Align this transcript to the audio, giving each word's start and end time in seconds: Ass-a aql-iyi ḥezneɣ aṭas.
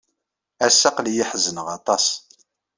Ass-a 0.65 0.87
aql-iyi 0.89 1.25
ḥezneɣ 1.29 1.67
aṭas. 1.77 2.05